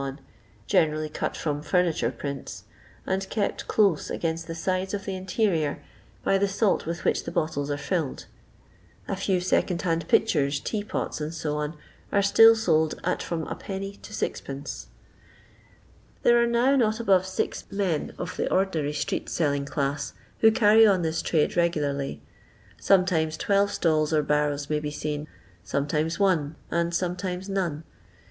[0.65, 2.63] generally cut from *' furniture prints,"
[3.05, 5.77] and kept close against the sides of the interior
[6.23, 8.25] by the salt with which the bottles are filled.
[9.07, 11.49] A few second hand pitchers, tea poU, &c.,
[12.11, 13.95] are still sold at from \d.
[13.97, 14.87] to 6e2.
[16.23, 20.49] There are now not above six men (of the ordi nary street selling class) who
[20.49, 22.23] carry on this trade regularly.
[22.79, 25.27] Sometimes twelve stalls or barrows may be seen;
[25.63, 27.83] sometimes one, and sometimes none.